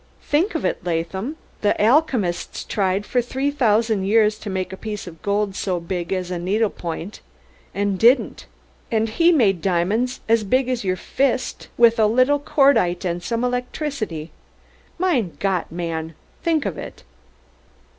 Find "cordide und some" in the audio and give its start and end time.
12.39-13.43